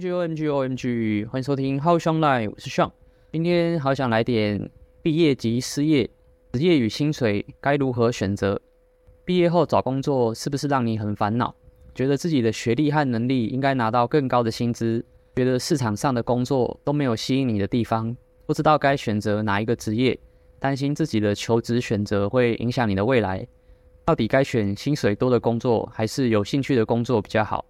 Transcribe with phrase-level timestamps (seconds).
[0.00, 2.90] OMG OMG OMG，欢迎收听 How Sean Live，我是 Sean。
[3.32, 4.70] 今天好想来点
[5.02, 6.08] 毕业即失业，
[6.52, 8.58] 职业与薪水该如何选择？
[9.26, 11.54] 毕业后找工作是不是让你很烦恼？
[11.94, 15.04] 觉得自己的学历和能力应该拿到更高的薪资，
[15.36, 20.18] 觉得市场上的工作都没有吸引你的地方，不知道该选择哪一个职业，
[20.58, 23.46] 担心自己的求职选择会影响你的未来。
[24.06, 27.62] 到底该选薪水多的工作，还是有兴趣的工作比较好？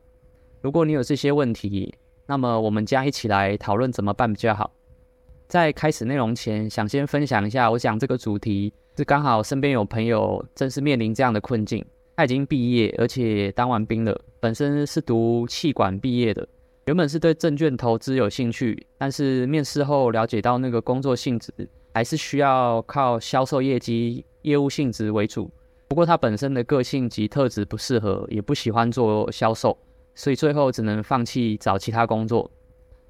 [0.63, 1.93] 如果你有这些问题，
[2.31, 4.71] 那么我们将一起来讨论怎么办比较好。
[5.49, 11.85] 在开始内容前，想先分享一下，我讲这个主题是刚好身边有朋友正是面临这样的困境。
[12.17, 16.47] 他已经毕业，而且当完兵了，本身是读气管毕业的，
[16.87, 21.53] 原本是对证券投资有兴趣，但是面试后了解到那个工作性质
[21.95, 25.51] 还是需要靠销售业绩、业务性质为主。
[25.89, 29.77] 不过他本身的个性及特质不适合，也不喜欢做销售。
[30.15, 32.51] 所以最后只能放弃找其他工作。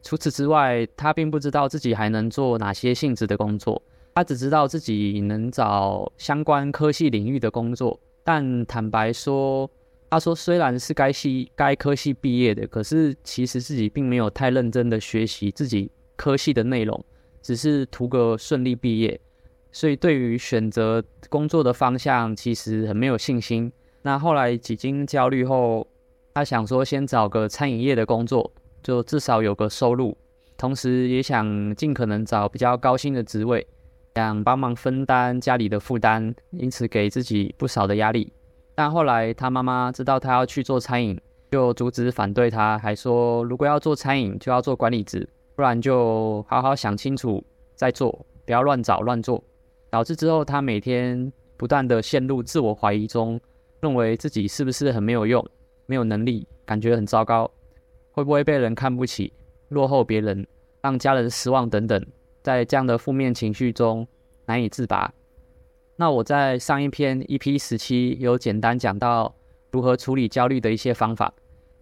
[0.03, 3.83] 除此之外，他并不知道自己还能做哪些性质的工作。
[4.15, 7.99] 他只知道自己能找相关科系领域的工作。
[8.25, 9.71] 但坦白说，
[10.11, 17.05] 他说虽然是该系该科系毕业的，可是其实自己并没有太认真的学习自己科系的内容，
[17.41, 19.21] 只是图个顺利毕业。
[19.73, 23.71] 所以对于选择工作的方向，其实很没有信心。
[24.03, 25.87] 那后来几经焦虑后，
[26.41, 28.51] 他想说，先找个餐饮业的工作，
[28.83, 30.17] 就至少有个收入，
[30.57, 33.67] 同时也想尽可能找比较高薪的职位，
[34.15, 38.33] 想帮忙分担家里的负担，因此给自己不少的压力。
[38.75, 48.11] 但后来他妈妈知道他要去做餐饮，就阻止反对他，还说如果要做餐饮就要做管理职，不然就好好想清楚再做，
[48.47, 49.45] 不要乱找乱做。
[49.91, 53.39] 导致之后他每天不断的陷入自我怀疑中，
[53.83, 55.47] 认为自己是不是很没有用。
[55.91, 57.51] 没有能力，感觉很糟糕，
[58.13, 59.33] 会不会被人看不起、
[59.71, 60.47] 落后别人，
[60.81, 62.01] 让家人失望等等，
[62.43, 64.07] 在这样的负面情绪中
[64.47, 65.13] 难以自拔。
[65.97, 69.35] 那我在上一篇 EP 十七有简单讲到
[69.73, 71.35] 如何处理焦虑的一些方法，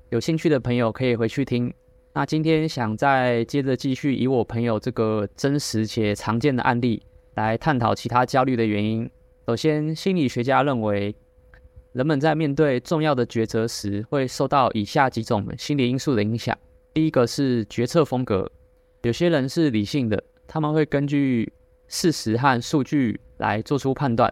[0.09, 1.71] 有兴趣的朋友可以回去听。
[2.15, 7.03] 那今天想再接着继续以我朋友这个真实且常见的案例
[7.35, 9.09] 来探讨其他焦虑的原因。
[9.47, 11.15] 首先，心理学家认为。
[11.99, 16.57] 人们在面对重要的抉择时，会受到以下几种心理因素的影响。
[16.95, 18.49] 第一个是决策风格，
[19.03, 21.53] 有些人是理性的，他们会根据
[21.89, 24.31] 事实和数据来做出判断；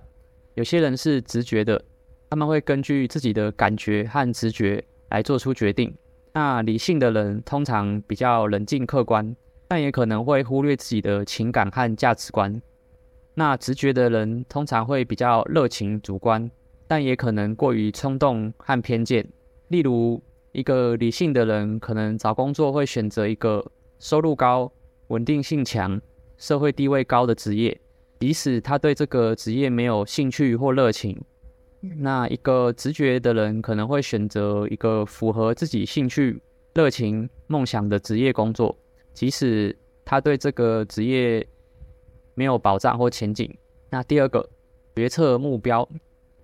[0.54, 1.82] 有些人是直觉的，
[2.30, 5.92] 他们会根据自己的感觉和直觉来做出决定。
[6.34, 9.34] 那理性的人通常比较冷静客观，
[9.66, 12.62] 但也可能会忽略自己的情感和价值观。
[13.34, 16.48] 那直觉的人通常会比较热情主观。
[16.88, 19.26] 但也可能过于冲动和偏见。
[19.68, 23.64] 例如，一个理性的人可能找工作会选择一个
[23.98, 24.70] 收入高、
[25.08, 26.00] 稳定性强、
[26.36, 27.80] 社会地位高的职业，
[28.20, 31.20] 即使他对这个职业没有兴趣或热情。
[31.80, 36.40] 那一个直觉的人可能会选择一个符合自己兴趣、
[36.74, 38.76] 热情、梦想的职业工作，
[39.12, 41.46] 即使他对这个职业
[42.34, 43.52] 没有保障或前景。
[43.90, 44.48] 那第二个，
[44.96, 45.88] 决策目标。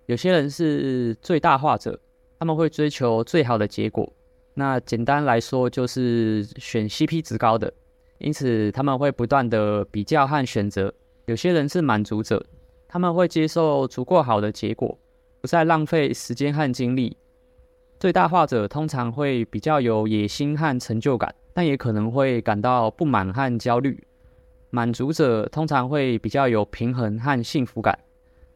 [0.06, 1.98] 有些人是最大化者，
[2.38, 4.12] 他们会追求最好的结果。
[4.54, 7.72] 那简单来说，就是选 CP 值高的，
[8.18, 10.92] 因此他们会不断的比较和选择。
[11.26, 12.44] 有些人是满足者，
[12.88, 14.98] 他们会接受足够好的结果，
[15.40, 17.16] 不再浪费时间和精力。
[18.00, 24.02] 最大化者通常会比较有野心和成就感，但也可能会感到不满和焦虑。
[24.70, 27.96] 满足者通常会比较有平衡和幸福感。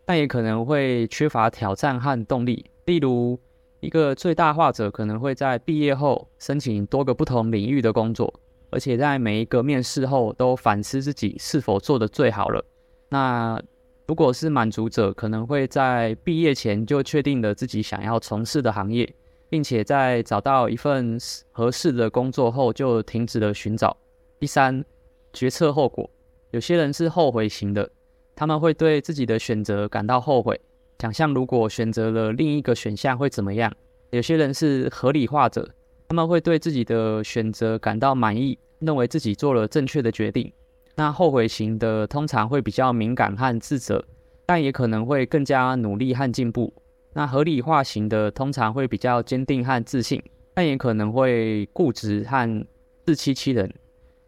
[0.06, 2.64] 但也可能会缺乏挑战和动力。
[2.87, 3.38] 例如，
[3.81, 8.32] 一个最大化者可能会在毕业后申请多个不同领域的工作，
[8.70, 12.64] 而且在每一个面试后都反思自己是否做得最好了。
[13.08, 13.61] 那
[14.06, 19.12] 如果是满足者，可能会在毕业前就确定了自己想要从事的行业，
[19.49, 21.19] 并且在找到一份
[21.50, 23.97] 合适的工作后就停止了寻找。
[24.38, 24.85] 第三，
[25.32, 26.09] 决策后果，
[26.52, 27.91] 有些人是后悔型的。
[28.37, 30.61] 他们会对自己的选择感到后悔，
[30.99, 33.73] 想象如果选择了另一个选项会怎么样。
[34.11, 35.67] 有些人是合理化者，
[36.06, 40.53] 他们会对自己的选择感到满意，认为自己做了正确的决定。
[40.97, 44.05] 那后悔型的通常会比较敏感和自责，
[44.44, 46.71] 但也可能会更加努力和进步。
[47.15, 50.23] 那合理化型的通常会比较坚定和自信，
[50.53, 52.67] 但也可能会固执和
[53.06, 53.73] 自欺欺人。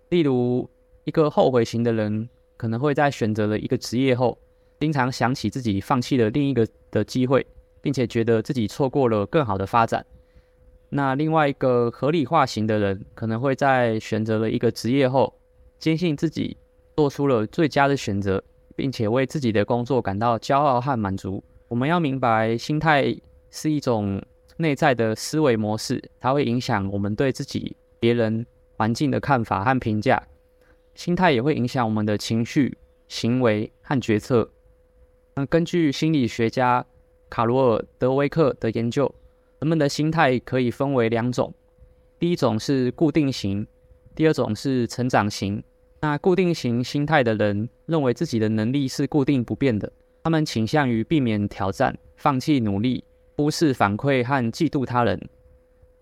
[0.09, 0.67] 例如，
[1.05, 2.27] 一个后悔型的人。
[2.59, 4.37] 可能会在选择了一个职业后，
[4.81, 7.47] 经常想起自己放弃了另一个的机会，
[7.81, 10.05] 并且觉得自己错过了更好的发展。
[10.91, 15.33] 那另外一个合理化型的人，可能会在选择了一个职业后，
[15.79, 16.57] 坚信自己
[16.97, 18.43] 做出了最佳的选择，
[18.75, 21.43] 并且为自己的工作感到骄傲和满足。
[21.69, 23.15] 我们要明白，心态
[23.51, 24.21] 是一种
[24.57, 28.45] 内在的思维模式，它会影响我们对自己、别人、
[28.77, 30.21] 环境的看法和评价。
[30.99, 34.51] 心态也会影响我们的情绪、行为和决策。
[35.37, 36.85] 那根据心理学家
[37.31, 39.15] 卡罗尔·德威克的研究，
[39.61, 41.55] 人们的心态可以分为两种，
[42.19, 43.65] 第一种是固定型，
[44.17, 45.63] 第二种是成长型。
[46.01, 49.93] 那固定型心态的人认为自己的能力是固定不变的。
[50.25, 53.05] 他们倾向于避免挑战、放弃努力、
[53.37, 55.29] 忽视反馈和嫉妒他人。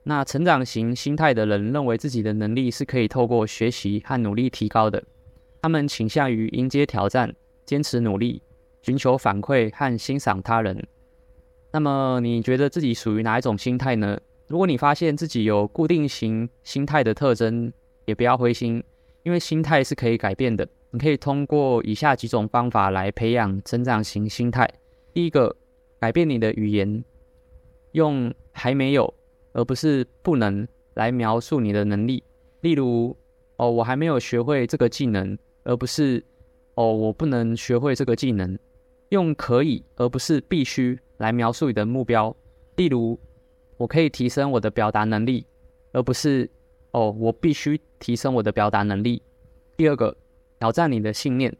[0.08, 5.02] 那成长型心态的人认为自己的能力是可以透过学习和努力提高的。
[5.62, 8.40] 他们倾向于迎接挑战、坚持努力、
[8.82, 10.86] 寻求反馈和欣赏他人。
[11.72, 14.16] 那么，你觉得自己属于哪一种心态呢？
[14.46, 17.72] 如果你发现自己有固定型心态的特征，
[18.04, 18.80] 也不要灰心，
[19.24, 20.68] 因为心态是可以改变的。
[20.92, 24.70] 你可以通过以下几种方法来培养成长型心态。
[25.12, 25.56] 第一个，
[25.98, 27.04] 改变你的语言，
[27.90, 29.12] 用“还没有”
[29.56, 32.22] 而不是“不能”来描述你的能力。
[32.60, 33.16] 例如
[33.56, 36.22] ，“哦，我还没有学会这个技能”，而不是
[36.76, 38.58] “哦，我不能学会这个技能”。
[39.08, 42.36] 用“可以”而不是“必须”来描述你的目标。
[42.76, 43.18] 例如
[43.78, 45.46] ，“我可以提升我的表达能力”，
[45.92, 46.50] 而不是
[46.92, 49.22] “哦，我必须提升我的表达能力”。
[49.76, 50.14] 第二个。
[50.58, 51.54] 挑战你的信念。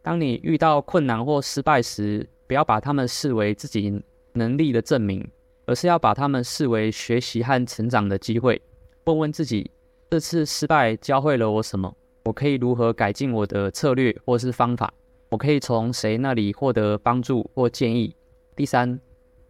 [0.00, 4.00] 当你遇到困难或失败时，不要把他们视为自己
[4.32, 5.28] 能力的证明，
[5.70, 8.60] 而是要把他们视为学习和成长的机会。
[9.04, 9.70] 问问自己，
[10.10, 11.96] 这次失败教会了我什么？
[12.24, 14.92] 我可以如何改进我的策略或是方法？
[15.28, 18.12] 我可以从谁那里获得帮助或建议？
[18.56, 18.98] 第三，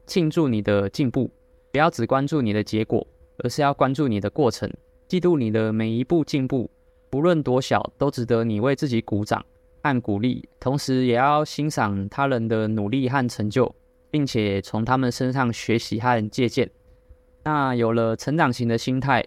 [0.07, 1.31] 庆祝你的进步，
[1.73, 3.07] 不要只关注你的结果，
[3.39, 4.71] 而是要关注你的过程，
[5.09, 6.71] 记录你的每一步进步。
[7.09, 9.43] 不论多小，都值得你为自己鼓掌
[9.81, 13.75] 按鼓励，同时也要欣赏他人的努力和成就，
[14.11, 16.71] 并且从他们身上学习和借鉴。
[17.45, 19.25] 那有了成长型的心态，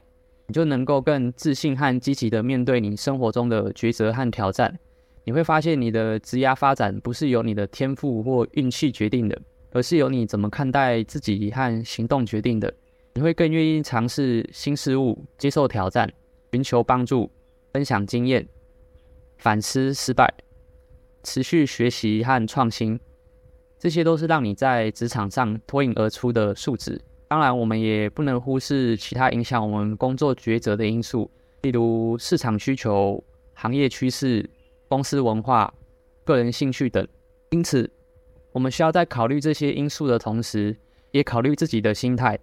[0.47, 4.77] 你就能够更自信和积极地面对你生活中的抉择和挑战。
[5.23, 9.41] 你会发现，你的职业发展不是由你的天赋或运气决定的，
[9.71, 12.73] 而是由你怎么看待自己和行动决定的。
[13.13, 16.11] 你会更愿意尝试新事物，接受挑战，
[16.51, 17.31] 寻求帮助。
[17.71, 18.47] 分享经验，
[19.39, 20.31] 反思失败，
[21.23, 22.99] 持续学习和创新，
[23.83, 27.01] 这些都是让你在职场上脱颖而出的素质。
[27.27, 31.29] 当然，我们也不能忽视其他影响我们工作抉择的因素，
[31.63, 33.21] 例如市场需求、
[33.53, 34.49] 行业趋势、
[34.87, 35.73] 公司文化、
[36.23, 37.05] 个人兴趣等。
[37.49, 37.91] 因此，
[38.53, 40.73] 我们需要在考虑这些因素的同时，
[41.11, 42.39] 也考虑自己的心态。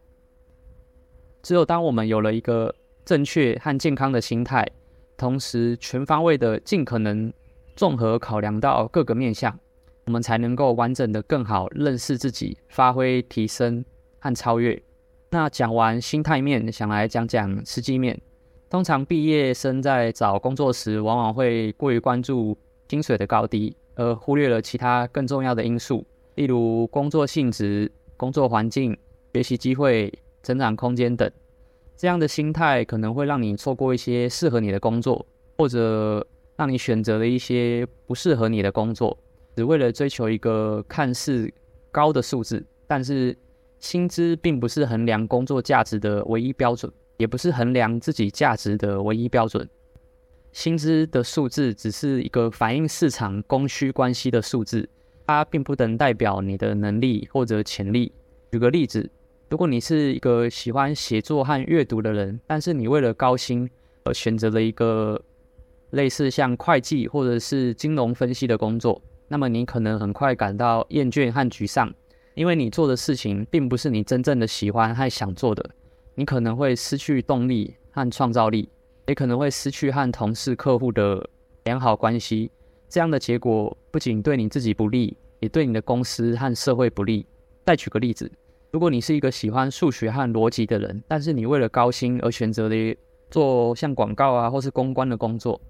[1.43, 2.75] 只有当我们有了一个
[3.07, 4.69] 正确和健康的心态，
[5.17, 7.33] 同时，全方位的尽可能
[7.77, 9.59] 综合考量到各个面向，
[10.11, 13.85] 我们才能够完整的更好认识自己，发挥提升
[14.19, 14.83] 和超越。
[15.31, 18.21] 那讲完心态面，想来讲讲实际面。
[18.69, 28.99] 通常毕业生在找工作时，往往会过于关注薪水的高低，而忽略了其他更重要的因素，例如工作性质、工作环境、
[29.33, 30.13] 学习机会、
[30.43, 31.31] 成长空间等。
[31.97, 35.25] 这样的心态可能会让你错过一些适合你的工作，
[35.57, 36.27] 或者
[36.57, 39.17] 让你选择了一些不适合你的工作，
[39.57, 41.53] 只为了追求一个看似
[41.91, 42.65] 高的数字。
[42.87, 43.37] 但是，
[43.79, 49.69] 薪资并不是衡量工作价值的唯一标准，也不是衡量自己价值的唯一标准。
[50.53, 54.89] 薪资的数字只是一个反映市场供需关系的数字，
[55.27, 58.13] 它并不能代表你的能力或者潜力。
[58.51, 59.11] 举个例子。
[59.49, 63.69] 如果你是一个喜欢写作和阅读的人，但是你为了高薪
[64.05, 65.21] 而选择了一个
[65.91, 69.03] 类似像会计或者是金融分析的工作，
[69.33, 71.95] 那么你可能很快感到厌倦和沮丧，
[72.35, 75.71] 因为你做的事情并不是你真正的喜欢和想做的。
[76.17, 78.69] 你可能会失去动力和创造力，
[79.07, 81.25] 也可能会失去和同事、客户的
[81.63, 82.51] 良好关系。
[82.89, 87.25] 这样的结果不仅对你自己不利，也对你的公司和社会不利。
[87.65, 88.29] 再举个例子。
[88.73, 92.97] 如果你是一个喜欢数学和逻辑的人，但是你为了高薪而选择了
[93.31, 95.61] 做像广告啊或是公关的工作，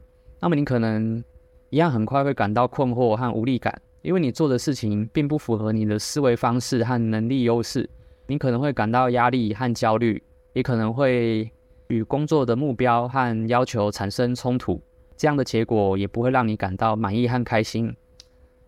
[0.40, 1.22] 那么你可能
[1.70, 7.88] 一样很快会感到困惑和无力感，因为你做的事情并不符合你的思维方式和能力优势。
[8.26, 10.22] 你可能会感到压力和焦虑，
[10.52, 11.50] 也可能会
[11.88, 14.80] 与工作的目标和要求产生冲突。
[15.16, 17.94] 这样的结果也不会让你感到满意和开心。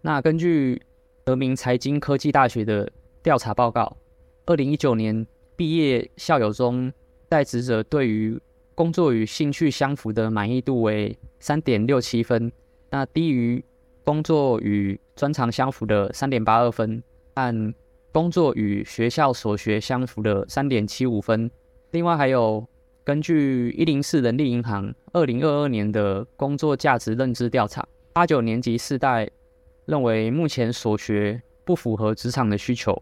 [0.01, 0.81] 那根据
[1.25, 2.91] 德明财经科技大学的
[3.23, 3.97] 调查报告。
[4.45, 6.93] 二零一九年毕业校友中，
[7.31, 8.37] 在职者对于
[8.75, 12.51] 工作与兴趣相符的满意度为三点六七分，
[12.93, 13.65] 那低于
[14.05, 17.75] 工作与专长相符的三点八二分，按
[18.13, 21.51] 工作与学校所学相符的三点七五分。
[21.93, 22.63] 另外还有
[23.03, 27.83] 根据一零四人力银行二零二二年的工作价值认知调查，
[28.13, 29.27] 八九年级世代
[29.87, 32.95] 认为目前所学不符合职场的需求，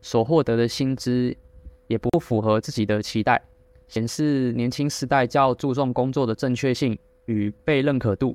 [0.00, 1.36] 所获得的薪资
[1.86, 3.42] 也不符合自己的期待。
[3.88, 8.34] 显示年轻世代较注重工作的正确性与被认可度，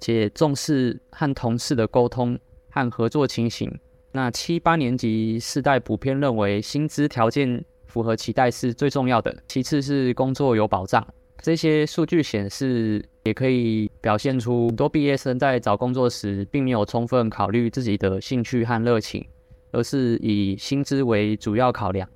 [0.00, 2.38] 且重视和同事的沟通
[2.70, 3.70] 和合作情形。
[4.12, 11.06] 那七八年级世代普遍认为薪资条件符合期待是最重要的，其次是工作有保障。
[11.40, 19.24] 这些数据显示，也可以表现出很多毕业生在找工作时，并没有充分考虑自己的兴趣和热情，
[19.70, 22.08] 而是以薪资为主要考量。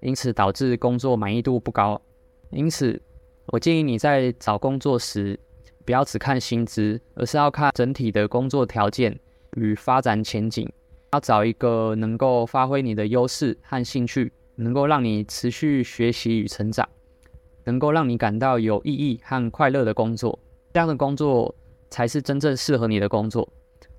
[0.00, 2.00] 因此导致工作满意度不高。
[2.50, 3.00] 因此，
[3.46, 5.38] 我建议你在找工作时，
[5.84, 9.18] 不要只看薪资，而是要看整体的工作条件
[9.56, 10.70] 与发展前景。
[11.12, 16.88] 要找一个能够发挥你的优势和兴趣，能够让你持续学习与成长，
[17.64, 20.38] 能够让你感到有意义和快乐的工作。
[20.72, 21.54] 这样的工作
[21.90, 23.46] 才是真正适合你的工作。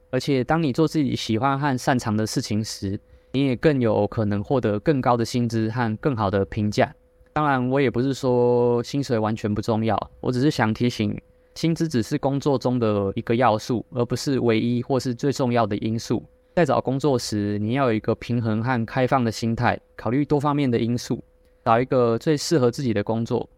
[0.09, 2.99] 而且，当你做自己喜欢和擅长的事情时，
[3.33, 6.93] 你也更有可能获得更高的薪资和更好的评价。
[7.33, 11.19] 当然，我也不是说薪水完全不重要，我只是想提醒，
[11.55, 16.23] 薪资只是工作中的一个要素，而不是唯一或是最重要的因素。
[16.55, 21.23] 在找工作时，你要有一个平衡和开放的心态，考虑多方面的因素，
[21.65, 23.49] 找一个最适合自己的工作，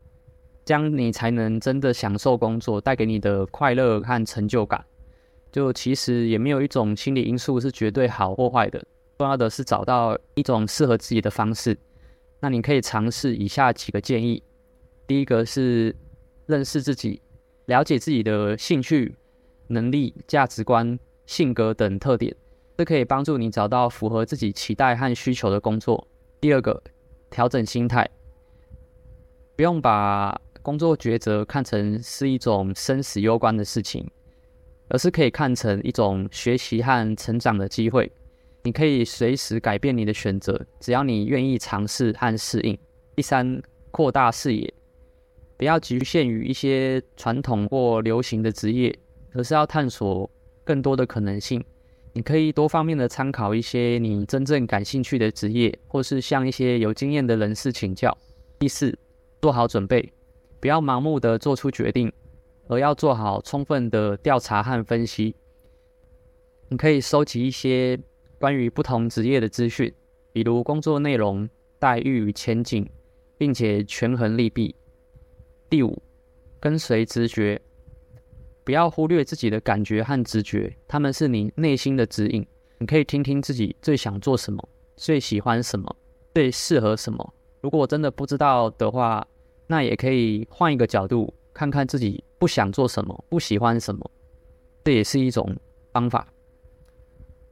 [0.64, 4.84] 这样你才能真的享受工作带给你的快乐和成就感。
[5.52, 8.82] 就其实也没有一种心理因素是绝对好或坏的。
[9.18, 11.78] 重要的是找到一种适合自己的方式。
[12.42, 14.44] 那你可以尝试以下几个建议：
[15.08, 15.96] 第一个是
[16.46, 17.22] 认识自己，
[17.66, 19.16] 了解自己的兴趣、
[19.68, 22.36] 能力、价值观、性格等特点，
[22.78, 26.08] 这可以帮助你找到符合自己期待和需求的工作。
[26.40, 26.82] 第二个，
[27.30, 28.08] 调整心态，
[29.56, 34.08] 不用把工作抉择看成是一种生死攸关的事情，
[34.90, 38.12] 而是可以看成一种学习和成长的机会。
[38.64, 42.78] 你可以随时改变你的选择，只要你愿意尝试和适应。
[43.16, 44.74] 第三，扩大视野，
[45.58, 48.98] 不要局限于一些传统或流行的职业，
[49.34, 50.30] 而是要探索
[50.64, 51.64] 更多的可能性。
[52.14, 58.18] 你可以多方面的参考一些你真正感兴趣的职业，或是向一些有经验的人士请教。
[58.58, 58.98] 第四，
[59.42, 60.12] 做好准备，
[60.60, 62.12] 不要盲目的做出决定，
[62.68, 65.36] 而要做好充分的调查和分析。
[66.70, 68.00] 你可以收集一些。
[68.38, 69.92] 关于不同职业的资讯，
[70.34, 72.88] 比如工作内容、待遇与前景，
[73.38, 74.76] 并且权衡利弊。
[75.76, 76.02] 第五，
[76.58, 77.62] 跟随直觉，
[78.64, 82.48] 不要忽略自己的感觉和直觉，他们是你内心的指引。
[82.78, 85.94] 你可以听听自己最想做什么，最喜欢什么，
[86.34, 87.34] 最适合什么。
[87.60, 89.28] 如果真的不知道的话，
[89.68, 94.10] 那也可以换一个角度，看看自己不想做什么，不喜欢什么，
[94.86, 95.54] 这也是一种
[95.92, 96.26] 方法。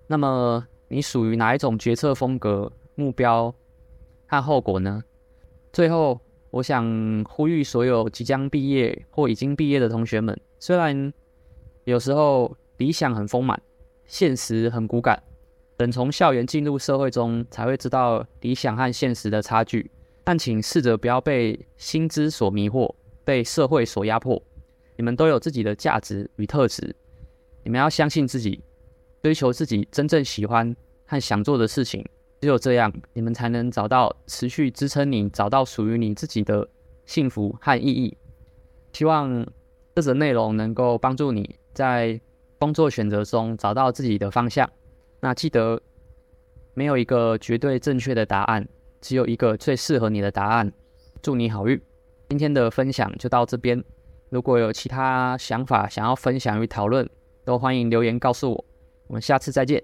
[0.07, 0.65] 那么。
[0.89, 3.53] 你属于哪一种决策风格、目标
[4.27, 5.03] 和后果呢？
[5.71, 6.21] 最后，
[6.53, 11.11] 我想呼吁所有即将毕业或已经毕业的同学们：虽然
[11.85, 13.59] 有时候理想很丰满，
[14.05, 15.23] 现实很骨感，
[15.75, 19.89] 等从校园进入社会中才会知道理想和现实的差距，
[20.23, 22.93] 但请试着不要被薪资所迷惑，
[23.25, 24.39] 被社会所压迫。
[24.95, 26.95] 你们都有自己的价值与特质，
[27.63, 28.61] 你们要相信自己。
[29.23, 32.05] 追求自己真正喜欢和想做的事情，
[32.43, 36.67] 只有这样，你们才能找到持续支撑你找到属于你自己的
[37.05, 38.17] 幸福和意义。
[38.91, 39.47] 希望
[39.95, 42.19] 这则内容能够帮助你在
[42.59, 44.69] 工作选择中找到自己的方向。
[45.21, 45.81] 那记得，
[46.73, 48.67] 没有一个绝对正确的答案，
[48.99, 50.69] 只有一个最适合你的答案。
[51.21, 51.81] 祝你好运！
[52.27, 53.81] 今天的分享就到这边。
[54.27, 57.09] 如果有其他想法想要分享与讨论，
[57.45, 58.65] 都欢迎留言告诉我。
[59.07, 59.81] 我们下次再见，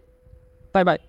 [0.73, 1.08] 拜拜。